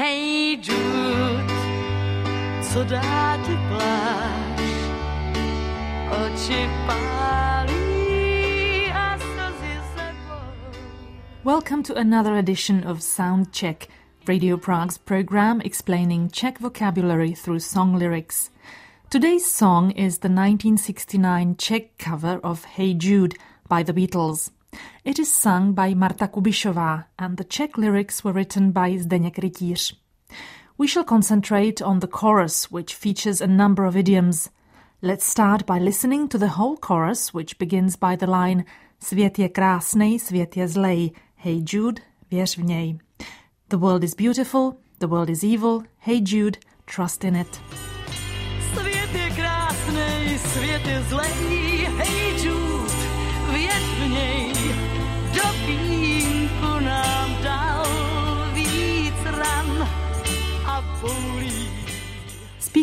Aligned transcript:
Hej 0.00 0.60
co 2.72 2.84
dá 2.88 3.36
ti? 3.44 3.52
Oči 6.08 6.60
pálí 6.88 7.84
Welcome 11.44 11.82
to 11.82 11.94
another 12.00 12.36
edition 12.36 12.82
of 12.84 13.00
SoundCzech, 13.00 13.88
Radio 14.24 14.56
Prague's 14.56 14.96
program 14.96 15.60
explaining 15.60 16.30
Czech 16.30 16.58
vocabulary 16.58 17.34
through 17.34 17.60
song 17.60 17.98
lyrics. 17.98 18.48
Today's 19.10 19.44
song 19.44 19.90
is 19.90 20.24
the 20.24 20.32
1969 20.32 21.56
Czech 21.56 21.98
cover 21.98 22.40
of 22.42 22.64
Hey 22.64 22.94
Jude 22.94 23.36
by 23.68 23.82
the 23.82 23.92
Beatles. 23.92 24.50
It 25.04 25.18
is 25.18 25.32
sung 25.32 25.74
by 25.74 25.94
Marta 25.94 26.28
Kubišová 26.28 27.04
and 27.18 27.36
the 27.36 27.44
Czech 27.44 27.76
lyrics 27.76 28.24
were 28.24 28.32
written 28.32 28.72
by 28.72 28.98
Zdeněk 28.98 29.38
Rytíř. 29.38 29.96
We 30.78 30.86
shall 30.86 31.04
concentrate 31.04 31.84
on 31.84 32.00
the 32.00 32.06
chorus, 32.06 32.70
which 32.70 32.94
features 32.94 33.40
a 33.40 33.46
number 33.46 33.84
of 33.84 33.96
idioms. 33.96 34.50
Let's 35.02 35.24
start 35.24 35.66
by 35.66 35.78
listening 35.78 36.28
to 36.28 36.38
the 36.38 36.48
whole 36.58 36.76
chorus, 36.76 37.34
which 37.34 37.58
begins 37.58 37.96
by 37.96 38.16
the 38.16 38.26
line 38.26 38.64
Svět 39.02 39.38
je 39.38 39.48
krásnej, 39.48 40.18
svět 40.18 40.56
je 40.56 40.68
zlej. 40.68 41.10
Hey 41.34 41.64
Jude, 41.72 42.02
věř 42.30 42.58
v 42.58 42.64
něj. 42.64 42.98
The 43.68 43.76
world 43.76 44.04
is 44.04 44.14
beautiful, 44.14 44.74
the 44.98 45.06
world 45.06 45.30
is 45.30 45.42
evil. 45.42 45.82
Hey 45.98 46.22
Jude, 46.26 46.58
trust 46.96 47.24
in 47.24 47.36
it. 47.36 47.60
Svět 48.74 49.14
je 49.14 49.30
krásnej, 49.30 50.38
svět 50.38 50.86
je 50.86 51.02
zlej. 51.02 51.69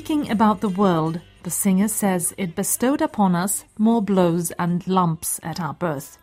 Speaking 0.07 0.31
about 0.31 0.61
the 0.61 0.69
world, 0.69 1.19
the 1.43 1.49
singer 1.49 1.89
says 1.89 2.33
it 2.37 2.55
bestowed 2.55 3.01
upon 3.01 3.35
us 3.35 3.65
more 3.77 4.01
blows 4.01 4.51
and 4.51 4.87
lumps 4.87 5.37
at 5.43 5.59
our 5.59 5.73
birth. 5.73 6.17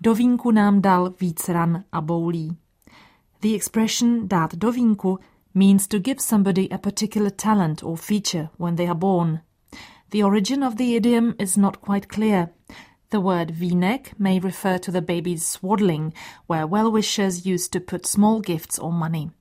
Do 0.00 0.14
vínku 0.14 0.50
nám 0.50 0.80
dal 0.80 1.10
víc 1.10 1.46
a. 1.92 2.56
The 3.42 3.54
expression 3.54 4.28
dát 4.28 4.58
do 4.58 4.72
vínku 4.72 5.18
means 5.52 5.86
to 5.88 5.98
give 5.98 6.22
somebody 6.22 6.70
a 6.70 6.78
particular 6.78 7.28
talent 7.28 7.82
or 7.84 7.98
feature 7.98 8.48
when 8.56 8.76
they 8.76 8.86
are 8.86 8.94
born. 8.94 9.42
The 10.10 10.22
origin 10.22 10.62
of 10.62 10.78
the 10.78 10.96
idiom 10.96 11.34
is 11.38 11.58
not 11.58 11.82
quite 11.82 12.08
clear. 12.08 12.48
The 13.10 13.20
word 13.20 13.52
vínek 13.52 14.18
may 14.18 14.38
refer 14.38 14.78
to 14.78 14.90
the 14.90 15.02
baby's 15.02 15.46
swaddling, 15.46 16.14
where 16.46 16.66
well-wishers 16.66 17.44
used 17.44 17.72
to 17.74 17.80
put 17.80 18.06
small 18.06 18.40
gifts 18.40 18.78
or 18.78 18.90
money. 18.90 19.32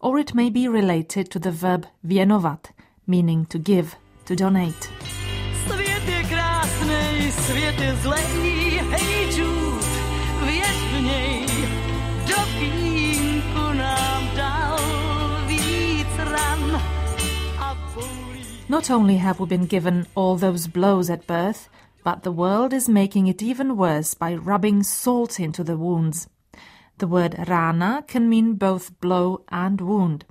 Or 0.00 0.18
it 0.18 0.34
may 0.34 0.50
be 0.50 0.66
related 0.66 1.30
to 1.30 1.38
the 1.38 1.52
verb 1.52 1.86
věnovat, 2.04 2.73
meaning 3.06 3.46
to 3.46 3.58
give, 3.58 3.96
to 4.24 4.34
donate. 4.34 4.88
Svět 5.66 6.08
je 6.08 6.22
krásnej, 6.24 7.32
svět 7.32 7.80
je 7.80 7.96
zlej. 7.96 8.24
Hej 8.90 9.38
Jude, 9.38 9.86
věř 10.44 10.76
v 10.92 11.02
něj. 11.02 11.46
Do 12.26 12.36
vínku 12.60 13.72
nám 13.78 14.28
dal 14.36 14.78
víc 15.46 16.18
ran 16.18 16.82
a 17.58 17.74
poulí. 17.94 18.46
Not 18.68 18.90
only 18.90 19.16
have 19.16 19.38
we 19.38 19.46
been 19.46 19.66
given 19.66 20.06
all 20.16 20.38
those 20.38 20.68
blows 20.68 21.10
at 21.10 21.26
birth, 21.26 21.68
but 22.04 22.22
the 22.22 22.30
world 22.30 22.72
is 22.72 22.88
making 22.88 23.28
it 23.28 23.42
even 23.42 23.76
worse 23.76 24.14
by 24.20 24.36
rubbing 24.36 24.84
salt 24.84 25.40
into 25.40 25.64
the 25.64 25.76
wounds. 25.76 26.28
The 26.98 27.06
word 27.06 27.34
rána 27.48 28.06
can 28.06 28.28
mean 28.28 28.54
both 28.54 28.90
blow 29.00 29.38
and 29.50 29.80
wound. 29.80 30.24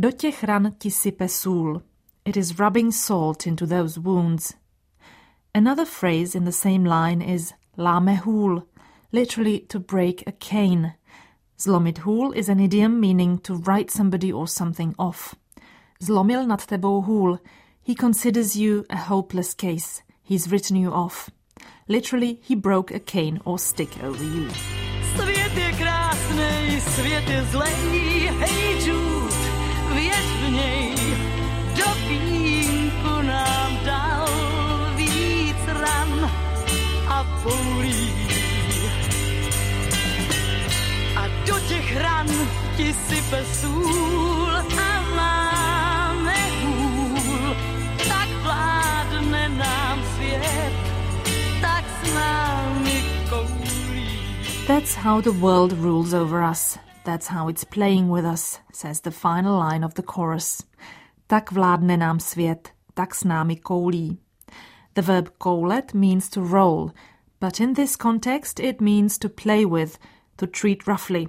Do 0.00 0.10
těch 0.10 0.44
ran 0.44 0.72
ti 0.78 0.90
sype 0.90 1.28
sůl. 1.28 1.82
It 2.24 2.36
is 2.36 2.58
rubbing 2.58 2.94
salt 2.94 3.46
into 3.46 3.66
those 3.66 4.00
wounds. 4.00 4.54
Another 5.54 5.84
phrase 5.84 6.38
in 6.38 6.44
the 6.44 6.52
same 6.52 6.84
line 6.84 7.24
is 7.34 7.52
láme 7.78 8.14
hůl, 8.14 8.62
literally 9.12 9.58
to 9.58 9.78
break 9.80 10.22
a 10.26 10.32
cane. 10.32 10.94
Zlomit 11.60 11.98
hůl 11.98 12.32
is 12.34 12.48
an 12.48 12.60
idiom 12.60 13.00
meaning 13.00 13.40
to 13.40 13.54
write 13.54 13.90
somebody 13.90 14.32
or 14.32 14.46
something 14.48 14.94
off. 14.98 15.34
Zlomil 16.00 16.46
nad 16.46 16.66
tebou 16.66 17.00
hůl. 17.00 17.38
He 17.86 17.94
considers 18.00 18.56
you 18.56 18.84
a 18.90 18.96
hopeless 18.96 19.54
case. 19.54 20.02
He's 20.22 20.46
written 20.46 20.76
you 20.76 20.92
off. 20.92 21.30
Literally, 21.88 22.38
he 22.48 22.56
broke 22.56 22.94
a 22.94 23.00
cane 23.00 23.40
or 23.44 23.58
stick 23.58 23.90
over 24.04 24.24
you. 24.24 24.48
Svět 25.16 25.56
je 25.56 25.72
krásnej, 25.72 26.80
svět 26.80 27.28
je 27.28 27.44
zlej. 27.44 27.74
Hej 28.38 28.87
a 43.32 45.02
máme 45.16 46.50
hůl. 46.64 47.56
Tak 48.08 48.28
vládne 48.42 49.48
nám 49.48 50.02
svět, 50.14 50.72
tak 51.60 51.84
s 52.04 52.14
námi 52.14 53.02
koulí. 53.30 54.66
That's 54.66 54.94
how 54.94 55.20
the 55.20 55.30
world 55.30 55.72
rules 55.72 56.12
over 56.12 56.50
us. 56.50 56.78
That's 57.04 57.26
how 57.26 57.48
it's 57.48 57.64
playing 57.64 58.12
with 58.12 58.24
us, 58.24 58.60
says 58.72 59.00
the 59.00 59.10
final 59.10 59.58
line 59.58 59.84
of 59.84 59.94
the 59.94 60.02
chorus. 60.06 60.62
Tak 61.26 61.52
vládne 61.52 61.96
nám 61.96 62.20
svět, 62.20 62.68
tak 62.94 63.14
s 63.14 63.24
námi 63.24 63.56
koulí. 63.56 64.18
The 64.94 65.02
verb 65.02 65.28
koulet 65.38 65.94
means 65.94 66.28
to 66.28 66.40
roll, 66.40 66.90
but 67.40 67.60
in 67.60 67.74
this 67.74 67.96
context 67.96 68.60
it 68.60 68.80
means 68.80 69.18
to 69.18 69.28
play 69.28 69.64
with, 69.66 69.98
to 70.36 70.46
treat 70.46 70.86
roughly. 70.86 71.28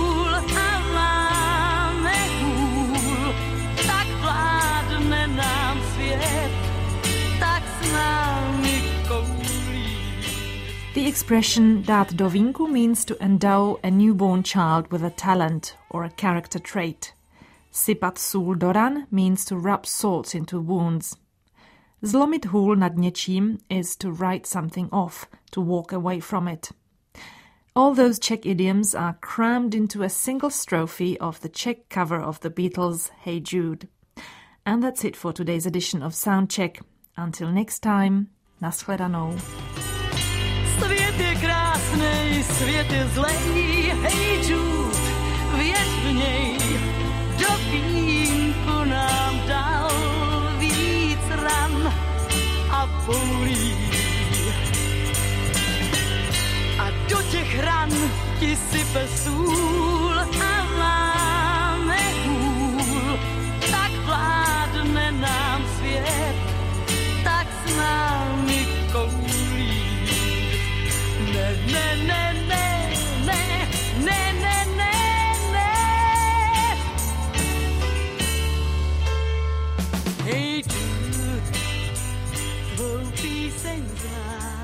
expression 11.11 11.83
dát 11.83 12.13
do 12.13 12.29
vínku 12.29 12.67
means 12.67 13.05
to 13.05 13.15
endow 13.19 13.77
a 13.83 13.91
newborn 13.91 14.43
child 14.43 14.91
with 14.91 15.03
a 15.03 15.09
talent 15.09 15.75
or 15.89 16.03
a 16.03 16.09
character 16.09 16.61
trait. 16.61 17.13
Sypat 17.71 18.17
sůl 18.17 18.55
doran 18.55 19.07
means 19.11 19.45
to 19.45 19.55
rub 19.55 19.85
salt 19.85 20.35
into 20.35 20.61
wounds. 20.61 21.17
Zlomit 22.01 22.45
hůl 22.45 22.75
nad 22.75 22.95
něčím 22.95 23.57
is 23.69 23.97
to 23.97 24.11
write 24.11 24.47
something 24.47 24.89
off, 24.91 25.27
to 25.49 25.61
walk 25.61 25.93
away 25.93 26.21
from 26.21 26.47
it. 26.47 26.71
All 27.75 27.95
those 27.95 28.19
Czech 28.19 28.45
idioms 28.45 28.95
are 28.95 29.17
crammed 29.21 29.75
into 29.75 30.03
a 30.03 30.09
single 30.09 30.49
strophe 30.49 31.17
of 31.19 31.39
the 31.39 31.49
Czech 31.49 31.77
cover 31.89 32.21
of 32.21 32.39
the 32.39 32.49
Beatles' 32.49 33.09
Hey 33.23 33.41
Jude. 33.41 33.87
And 34.65 34.81
that's 34.81 35.03
it 35.03 35.17
for 35.17 35.33
today's 35.33 35.65
edition 35.65 36.03
of 36.03 36.13
SoundCzech. 36.13 36.81
Until 37.17 37.51
next 37.51 37.79
time, 37.79 38.27
nashledanou. 38.61 40.00
Svět 42.43 42.91
je 42.91 42.91
krásnej, 42.91 42.91
svět 42.91 42.91
je 42.91 43.09
zlej, 43.13 43.93
hej 44.01 44.49
Jude, 44.49 44.97
věř 45.57 45.89
v 46.05 46.13
něj. 46.13 46.57
Do 47.39 47.47
pínku 47.71 48.83
nám 48.85 49.41
dal 49.47 49.91
víc 50.57 51.19
ran 51.29 51.93
a 52.71 52.87
poulí. 53.05 53.75
A 56.79 56.89
do 57.09 57.21
těch 57.31 57.59
ran 57.59 57.91
ti 58.39 58.57
sype 58.71 59.07
sůl 59.07 60.00
Hey, 80.23 80.61
dude, 80.61 81.43
hope 82.77 83.17
he 83.17 83.49
sends 83.49 84.05
love. 84.05 84.60